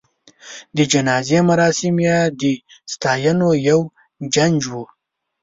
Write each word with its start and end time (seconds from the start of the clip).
د 0.75 0.77
جنازې 0.91 1.39
مراسم 1.49 1.95
یې 2.07 2.19
د 2.41 2.43
ستاینو 2.93 3.49
یو 3.69 3.79
جنج 4.33 4.61
و. 4.71 4.73